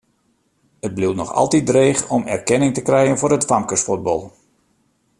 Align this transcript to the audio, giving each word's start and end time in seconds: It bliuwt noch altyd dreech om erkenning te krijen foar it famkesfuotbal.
It 0.87 0.93
bliuwt 0.95 1.15
noch 1.19 1.33
altyd 1.39 1.65
dreech 1.69 2.01
om 2.15 2.23
erkenning 2.35 2.73
te 2.73 2.81
krijen 2.87 3.17
foar 3.19 3.35
it 3.37 3.47
famkesfuotbal. 3.49 4.21